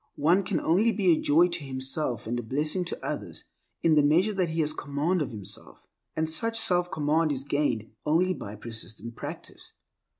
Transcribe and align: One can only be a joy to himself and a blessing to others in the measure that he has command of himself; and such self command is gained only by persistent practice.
One 0.17 0.41
can 0.41 0.59
only 0.59 0.91
be 0.91 1.11
a 1.11 1.21
joy 1.21 1.47
to 1.49 1.63
himself 1.63 2.25
and 2.25 2.39
a 2.39 2.41
blessing 2.41 2.85
to 2.85 3.05
others 3.05 3.43
in 3.83 3.93
the 3.93 4.01
measure 4.01 4.33
that 4.33 4.49
he 4.49 4.61
has 4.61 4.73
command 4.73 5.21
of 5.21 5.29
himself; 5.29 5.85
and 6.15 6.27
such 6.27 6.59
self 6.59 6.89
command 6.89 7.31
is 7.31 7.43
gained 7.43 7.91
only 8.03 8.33
by 8.33 8.55
persistent 8.55 9.15
practice. 9.15 9.73